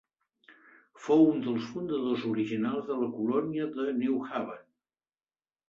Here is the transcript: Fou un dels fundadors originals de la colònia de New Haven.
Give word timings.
Fou 1.07 1.21
un 1.33 1.43
dels 1.47 1.67
fundadors 1.73 2.25
originals 2.31 2.89
de 2.89 2.99
la 3.03 3.13
colònia 3.21 3.71
de 3.79 3.89
New 4.03 4.19
Haven. 4.27 4.67